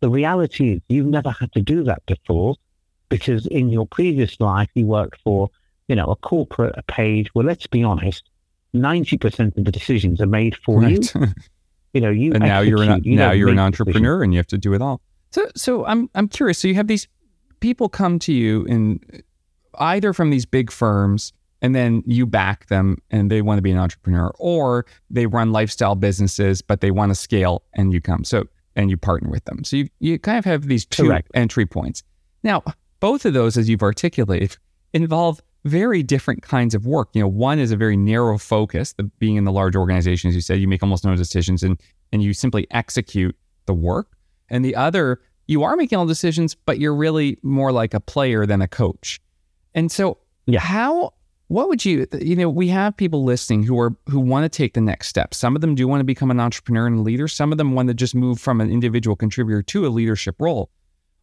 [0.00, 2.56] The reality is you've never had to do that before
[3.08, 5.48] because in your previous life, you worked for
[5.88, 7.28] you know, a corporate, a page.
[7.34, 8.28] Well, let's be honest,
[8.74, 11.14] 90% of the decisions are made for right.
[11.14, 11.26] you.
[11.94, 14.46] You know, you and now you're an, you now you're an entrepreneur and you have
[14.46, 15.02] to do it all.
[15.30, 16.58] So, so I'm I'm curious.
[16.58, 17.06] So you have these
[17.60, 18.98] people come to you in
[19.74, 23.70] either from these big firms and then you back them and they want to be
[23.70, 28.24] an entrepreneur or they run lifestyle businesses but they want to scale and you come
[28.24, 28.44] so
[28.76, 31.30] and you partner with them so you, you kind of have these two Correct.
[31.34, 32.02] entry points
[32.42, 32.62] now
[33.00, 34.56] both of those as you've articulated
[34.92, 37.10] involve very different kinds of work.
[37.12, 40.40] You know, one is a very narrow focus, the being in the large organizations, you
[40.40, 41.80] said you make almost no decisions and
[42.12, 44.16] and you simply execute the work.
[44.50, 48.44] And the other, you are making all decisions, but you're really more like a player
[48.44, 49.20] than a coach.
[49.74, 50.60] And so Yeah.
[50.60, 51.14] How
[51.48, 54.74] what would you you know we have people listening who are who want to take
[54.74, 55.34] the next step.
[55.34, 57.28] Some of them do want to become an entrepreneur and a leader.
[57.28, 60.70] Some of them want to just move from an individual contributor to a leadership role.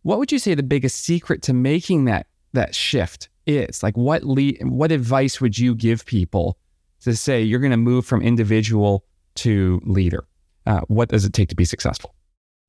[0.04, 3.84] What would you say the biggest secret to making that that shift is?
[3.84, 6.58] Like what lead what advice would you give people
[7.02, 9.06] to say you're going to move from individual
[9.36, 10.26] to leader
[10.70, 12.14] uh, what does it take to be successful?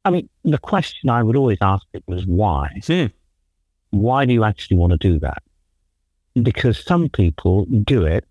[0.04, 2.70] I mean the question i would always ask people is why.
[2.86, 3.06] Hmm.
[3.90, 5.42] why do you actually want to do that
[6.34, 8.24] because some people do it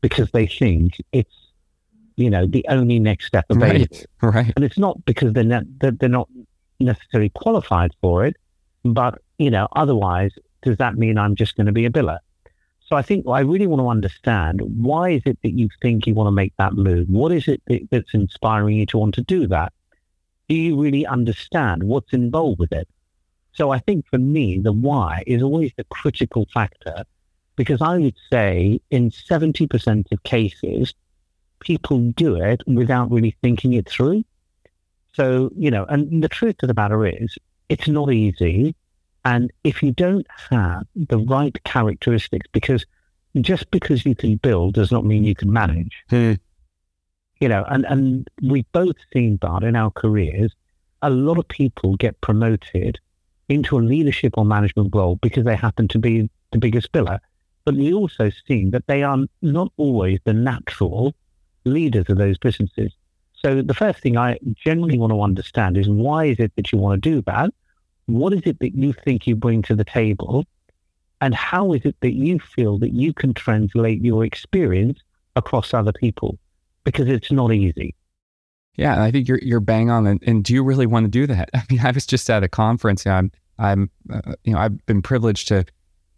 [0.00, 1.34] because they think it's
[2.16, 3.96] you know the only next step available.
[4.22, 4.52] right, right.
[4.54, 6.28] and it's not because they're, ne- they're not
[6.78, 8.36] necessarily qualified for it
[8.84, 12.18] but you know otherwise does that mean i'm just going to be a biller?
[12.80, 16.14] So i think i really want to understand why is it that you think you
[16.14, 17.08] want to make that move?
[17.08, 19.72] What is it that, that's inspiring you to want to do that?
[20.48, 22.88] Do you really understand what's involved with it?
[23.54, 27.04] So i think for me the why is always the critical factor
[27.56, 30.94] because I would say in 70% of cases,
[31.60, 34.24] people do it without really thinking it through.
[35.14, 37.36] So, you know, and the truth of the matter is,
[37.68, 38.74] it's not easy.
[39.24, 42.84] And if you don't have the right characteristics, because
[43.40, 46.02] just because you can build does not mean you can manage.
[46.10, 46.34] Hmm.
[47.40, 50.54] You know, and, and we've both seen that in our careers.
[51.02, 53.00] A lot of people get promoted
[53.48, 57.18] into a leadership or management role because they happen to be the biggest biller.
[57.64, 61.14] But we also see that they are not always the natural
[61.64, 62.92] leaders of those businesses.
[63.34, 66.78] So the first thing I generally want to understand is why is it that you
[66.78, 67.50] want to do that?
[68.06, 70.44] What is it that you think you bring to the table?
[71.20, 75.00] And how is it that you feel that you can translate your experience
[75.36, 76.38] across other people?
[76.84, 77.94] Because it's not easy.
[78.74, 80.06] Yeah, I think you're you're bang on.
[80.06, 81.50] And, and do you really want to do that?
[81.54, 83.06] I mean, I was just at a conference.
[83.06, 85.64] I'm I'm uh, you know I've been privileged to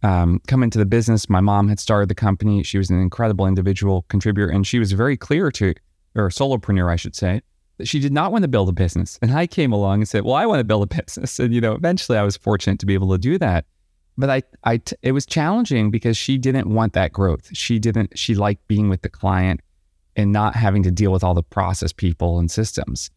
[0.04, 1.30] um, come into the business.
[1.30, 2.62] My mom had started the company.
[2.62, 5.74] She was an incredible individual contributor, and she was very clear to,
[6.14, 7.40] or solopreneur, I should say,
[7.78, 9.18] that she did not want to build a business.
[9.22, 11.60] And I came along and said, "Well, I want to build a business." And you
[11.60, 13.64] know, eventually, I was fortunate to be able to do that.
[14.16, 17.48] But I, I, t- it was challenging because she didn't want that growth.
[17.52, 18.16] She didn't.
[18.16, 19.60] She liked being with the client
[20.14, 23.10] and not having to deal with all the process people and systems.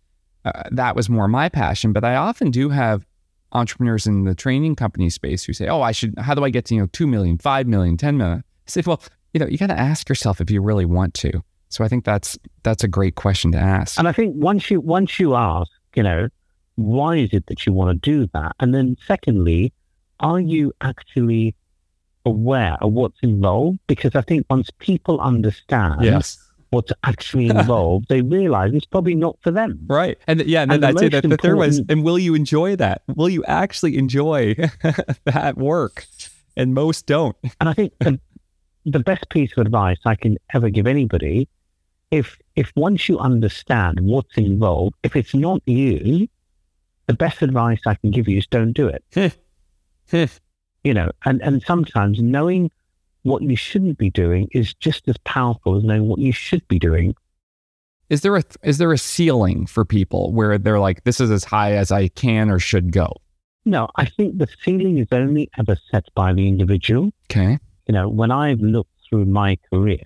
[0.46, 1.94] Uh, that was more my passion.
[1.94, 3.06] But I often do have
[3.52, 6.14] entrepreneurs in the training company space who say, "Oh, I should.
[6.18, 8.40] How do I get to you know two million, five million, ten million?
[8.40, 9.02] I say, "Well,
[9.34, 12.06] you know, you got to ask yourself if you really want to." So I think
[12.06, 13.98] that's that's a great question to ask.
[13.98, 16.30] And I think once you once you ask, you know,
[16.76, 18.56] why is it that you want to do that?
[18.60, 19.74] And then secondly,
[20.20, 21.56] are you actually
[22.26, 23.80] aware of what's involved?
[23.88, 26.38] Because I think once people understand yes
[26.70, 29.80] what's actually involved, they realize it's probably not for them.
[29.88, 30.18] Right.
[30.28, 32.76] And yeah, and, and then I'd say that the third was, and will you enjoy
[32.76, 33.02] that?
[33.16, 34.56] Will you actually enjoy
[35.26, 36.06] that work?
[36.56, 37.36] And most don't.
[37.60, 38.20] And I think the,
[38.86, 41.48] the best piece of advice I can ever give anybody,
[42.12, 46.28] if if once you understand what's involved, if it's not you,
[47.08, 49.04] the best advice I can give you is don't do it.
[50.84, 52.72] you know, and, and sometimes knowing
[53.28, 56.80] what you shouldn't be doing is just as powerful as knowing what you should be
[56.80, 57.16] doing.
[58.10, 61.44] Is there a is there a ceiling for people where they're like, this is as
[61.44, 63.12] high as I can or should go?
[63.66, 67.12] No, I think the ceiling is only ever set by the individual.
[67.30, 67.60] Okay.
[67.88, 70.06] You know, when I've looked through my career,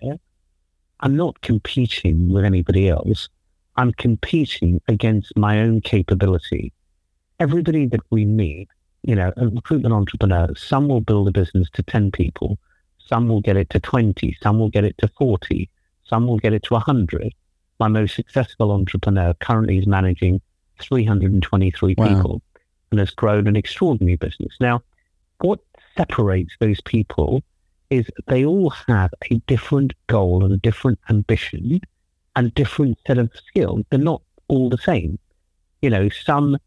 [1.01, 3.29] I'm not competing with anybody else.
[3.75, 6.73] I'm competing against my own capability.
[7.39, 8.67] Everybody that we meet,
[9.03, 12.57] you know, a recruitment entrepreneur, some will build a business to 10 people,
[13.11, 15.69] some will get it to 20, some will get it to 40,
[16.05, 17.33] some will get it to 100.
[17.79, 20.39] My most successful entrepreneur currently is managing
[20.79, 22.07] 323 wow.
[22.07, 22.41] people
[22.89, 24.55] and has grown an extraordinary business.
[24.61, 24.81] Now,
[25.39, 25.59] what
[25.97, 27.43] separates those people
[27.89, 31.81] is they all have a different goal and a different ambition
[32.37, 33.83] and a different set of skills.
[33.89, 35.19] They're not all the same.
[35.81, 36.57] You know, some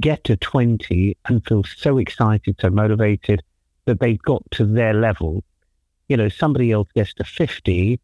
[0.00, 3.42] get to 20 and feel so excited, so motivated
[3.84, 5.44] that they've got to their level
[6.08, 8.00] you know, somebody else gets to 50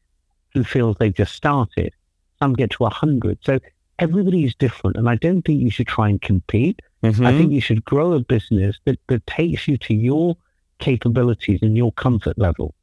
[0.54, 1.92] and feels they've just started.
[2.38, 3.38] Some get to 100.
[3.42, 3.58] So
[3.98, 4.96] everybody is different.
[4.96, 6.80] And I don't think you should try and compete.
[7.02, 7.26] Mm-hmm.
[7.26, 10.36] I think you should grow a business that, that takes you to your
[10.78, 12.74] capabilities and your comfort level.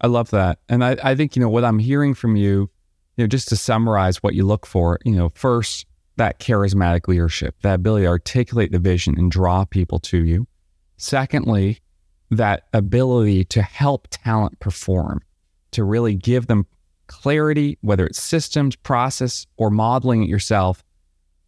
[0.00, 0.58] I love that.
[0.68, 2.70] And I, I think, you know, what I'm hearing from you,
[3.16, 5.86] you know, just to summarize what you look for, you know, first,
[6.16, 10.46] that charismatic leadership, that ability to articulate the vision and draw people to you.
[10.96, 11.80] Secondly,
[12.30, 15.22] that ability to help talent perform,
[15.72, 16.66] to really give them
[17.06, 20.82] clarity, whether it's systems, process, or modeling it yourself,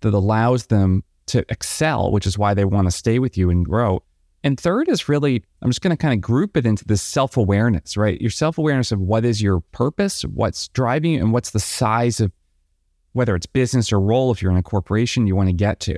[0.00, 3.64] that allows them to excel, which is why they want to stay with you and
[3.64, 4.02] grow.
[4.44, 7.36] And third is really, I'm just going to kind of group it into this self
[7.36, 8.20] awareness, right?
[8.20, 12.20] Your self awareness of what is your purpose, what's driving you, and what's the size
[12.20, 12.32] of
[13.12, 15.96] whether it's business or role, if you're in a corporation you want to get to.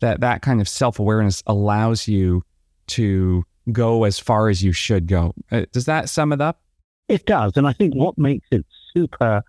[0.00, 2.42] That, that kind of self awareness allows you
[2.88, 5.34] to go as far as you should go.
[5.50, 6.60] Uh, does that sum it up?
[7.08, 7.56] It does.
[7.56, 9.42] And I think what makes it super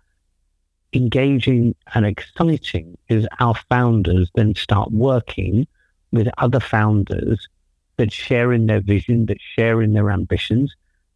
[0.92, 5.66] engaging and exciting is our founders then start working
[6.12, 7.48] with other founders
[7.96, 10.74] that share in their vision, that share in their ambitions.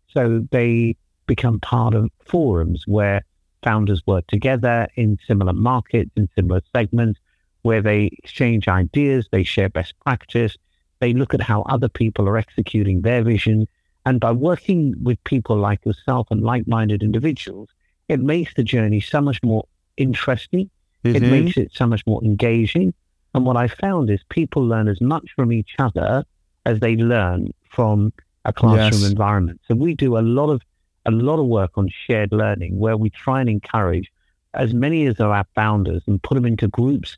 [0.08, 3.22] So they become part of forums where
[3.62, 7.20] founders work together in similar markets, in similar segments,
[7.62, 10.56] where they exchange ideas, they share best practice,
[11.00, 13.68] they look at how other people are executing their vision.
[14.04, 17.68] And by working with people like yourself and like minded individuals,
[18.08, 19.66] it makes the journey so much more
[19.96, 20.70] interesting.
[21.04, 21.16] Mm-hmm.
[21.16, 22.94] It makes it so much more engaging.
[23.34, 26.24] And what I found is people learn as much from each other
[26.64, 28.12] as they learn from
[28.44, 29.10] a classroom yes.
[29.10, 29.60] environment.
[29.68, 30.62] So we do a lot of
[31.04, 34.10] a lot of work on shared learning where we try and encourage
[34.54, 37.16] as many as our founders and put them into groups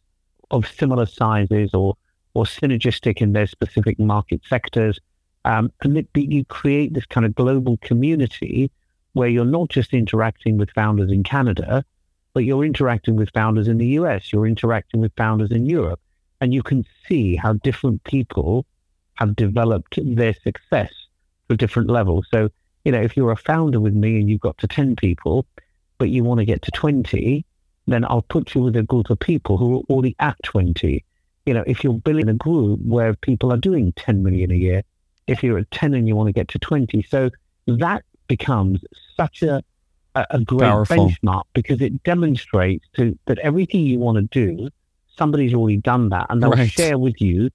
[0.50, 1.96] of similar sizes or
[2.34, 4.98] or synergistic in their specific market sectors.
[5.44, 8.70] Um, and you create this kind of global community
[9.12, 11.84] where you're not just interacting with founders in Canada,
[12.34, 16.00] but you're interacting with founders in the US, you're interacting with founders in Europe,
[16.40, 18.64] and you can see how different people
[19.14, 20.92] have developed their success
[21.48, 22.26] to different levels.
[22.30, 22.48] So,
[22.84, 25.46] you know, if you're a founder with me and you've got to 10 people,
[25.98, 27.44] but you want to get to 20,
[27.88, 31.04] then I'll put you with a group of people who are already at 20.
[31.49, 34.82] You know, if you're building a group where people are doing 10 million a year,
[35.26, 37.03] if you're at 10 and you want to get to 20.
[37.09, 37.30] So
[37.66, 38.84] that becomes
[39.16, 39.62] such a,
[40.14, 41.09] a, great Powerful.
[41.09, 44.68] benchmark because it demonstrates to, that everything you want to do,
[45.16, 46.70] somebody's already done that and they'll right.
[46.70, 47.49] share with you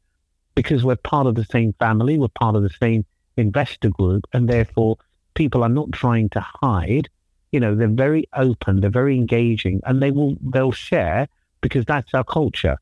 [0.56, 3.06] because we're part of the same family, we're part of the same
[3.38, 4.98] investor group, and therefore
[5.36, 7.10] people are not trying to hide.
[7.52, 11.28] You know, they're very open, they're very engaging, and they will they'll share
[11.62, 12.78] because that's our culture.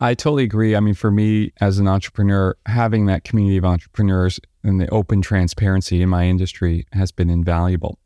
[0.00, 0.76] I totally agree.
[0.76, 5.22] I mean, for me as an entrepreneur, having that community of entrepreneurs and the open
[5.22, 7.98] transparency in my industry has been invaluable.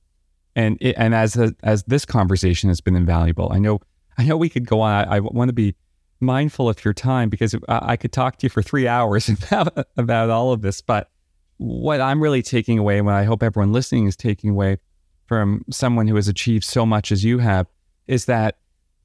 [0.56, 3.80] And it, and as as this conversation has been invaluable, I know
[4.18, 5.06] I know we could go on.
[5.06, 5.74] I, I want to be
[6.20, 10.30] mindful of your time because I could talk to you for three hours about, about
[10.30, 10.80] all of this.
[10.80, 11.10] But
[11.58, 14.78] what I'm really taking away, and what I hope everyone listening is taking away
[15.26, 17.66] from someone who has achieved so much as you have,
[18.06, 18.58] is that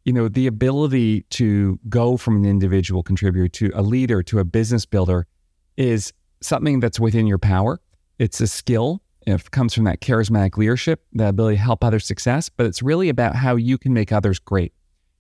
[0.07, 4.45] you know the ability to go from an individual contributor to a leader to a
[4.45, 5.27] business builder
[5.75, 7.81] is something that's within your power.
[8.17, 9.01] It's a skill.
[9.25, 13.09] It comes from that charismatic leadership, the ability to help others success, but it's really
[13.09, 14.71] about how you can make others great.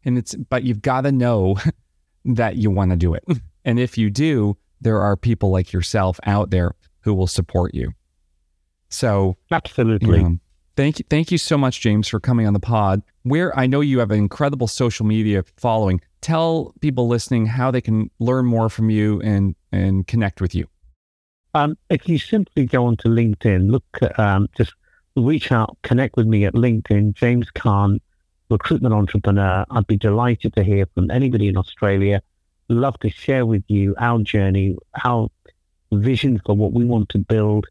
[0.05, 1.57] And it's but you've got to know
[2.25, 3.25] that you want to do it.
[3.27, 3.41] Mm.
[3.65, 7.91] And if you do, there are people like yourself out there who will support you.
[8.87, 10.19] So, absolutely.
[10.19, 10.37] You know,
[10.77, 13.01] thank you, thank you so much, James, for coming on the pod.
[13.23, 15.99] Where I know you have an incredible social media following.
[16.21, 20.67] Tell people listening how they can learn more from you and and connect with you.
[21.53, 23.83] Um, if you simply go onto LinkedIn, look,
[24.19, 24.73] um, just
[25.15, 27.99] reach out, connect with me at LinkedIn, James Caan,
[28.49, 29.65] recruitment entrepreneur.
[29.71, 32.21] I'd be delighted to hear from anybody in Australia.
[32.69, 35.29] Love to share with you our journey, our
[35.91, 37.65] vision for what we want to build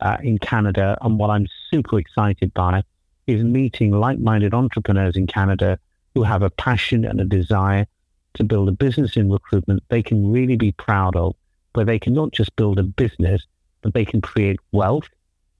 [0.00, 0.96] uh, in Canada.
[1.02, 2.82] And what I'm super excited by
[3.26, 5.78] is meeting like minded entrepreneurs in Canada
[6.14, 7.86] who have a passion and a desire
[8.34, 11.34] to build a business in recruitment they can really be proud of,
[11.74, 13.44] where they can not just build a business,
[13.82, 15.08] but they can create wealth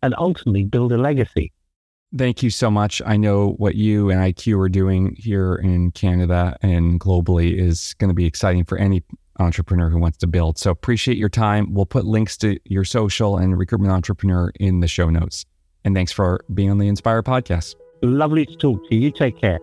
[0.03, 1.53] and ultimately build a legacy.
[2.17, 3.03] Thank you so much.
[3.05, 8.09] I know what you and IQ are doing here in Canada and globally is going
[8.09, 9.03] to be exciting for any
[9.39, 10.59] entrepreneur who wants to build.
[10.59, 11.75] So appreciate your time.
[11.75, 15.45] We'll put links to your social and recruitment entrepreneur in the show notes.
[15.85, 17.75] And thanks for being on the Inspire podcast.
[18.03, 19.11] Lovely to talk to you.
[19.11, 19.59] Take care.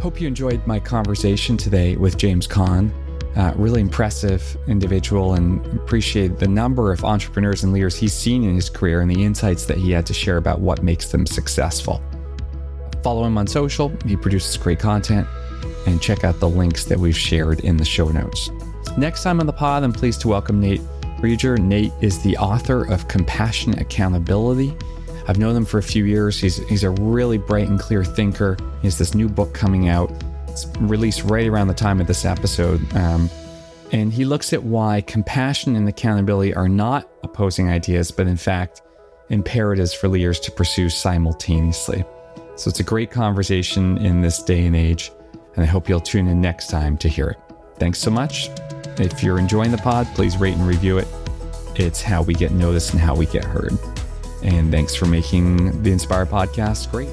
[0.00, 2.92] Hope you enjoyed my conversation today with James Caan.
[3.38, 8.54] uh, really impressive individual and appreciate the number of entrepreneurs and leaders he's seen in
[8.54, 12.02] his career and the insights that he had to share about what makes them successful.
[13.08, 15.26] Follow him on social, he produces great content,
[15.86, 18.50] and check out the links that we've shared in the show notes.
[18.98, 20.82] Next time on the pod, I'm pleased to welcome Nate
[21.20, 21.56] Regier.
[21.56, 24.76] Nate is the author of Compassionate Accountability.
[25.26, 26.38] I've known him for a few years.
[26.38, 28.58] He's, he's a really bright and clear thinker.
[28.82, 30.12] He has this new book coming out
[30.48, 32.94] It's released right around the time of this episode.
[32.94, 33.30] Um,
[33.90, 38.82] and he looks at why compassion and accountability are not opposing ideas, but in fact,
[39.30, 42.04] imperatives for leaders to pursue simultaneously.
[42.58, 45.12] So it's a great conversation in this day and age.
[45.54, 47.38] And I hope you'll tune in next time to hear it.
[47.78, 48.50] Thanks so much.
[48.98, 51.06] If you're enjoying the pod, please rate and review it.
[51.76, 53.78] It's how we get noticed and how we get heard.
[54.42, 57.08] And thanks for making the Inspire podcast great.